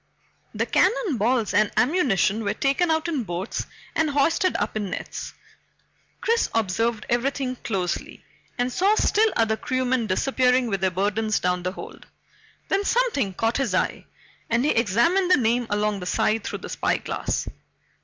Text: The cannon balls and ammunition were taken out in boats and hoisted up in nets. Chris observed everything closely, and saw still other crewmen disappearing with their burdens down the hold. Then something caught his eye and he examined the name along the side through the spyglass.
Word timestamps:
The 0.55 0.65
cannon 0.65 1.17
balls 1.17 1.53
and 1.53 1.69
ammunition 1.77 2.43
were 2.43 2.55
taken 2.55 2.89
out 2.89 3.07
in 3.07 3.23
boats 3.23 3.67
and 3.95 4.09
hoisted 4.09 4.55
up 4.57 4.75
in 4.75 4.89
nets. 4.89 5.31
Chris 6.21 6.49
observed 6.55 7.05
everything 7.07 7.55
closely, 7.57 8.25
and 8.57 8.71
saw 8.73 8.95
still 8.95 9.31
other 9.35 9.55
crewmen 9.55 10.07
disappearing 10.07 10.65
with 10.71 10.81
their 10.81 10.89
burdens 10.89 11.39
down 11.39 11.61
the 11.61 11.73
hold. 11.73 12.07
Then 12.67 12.83
something 12.83 13.35
caught 13.35 13.57
his 13.57 13.75
eye 13.75 14.05
and 14.49 14.65
he 14.65 14.71
examined 14.71 15.29
the 15.29 15.37
name 15.37 15.67
along 15.69 15.99
the 15.99 16.07
side 16.07 16.45
through 16.45 16.65
the 16.65 16.69
spyglass. 16.69 17.47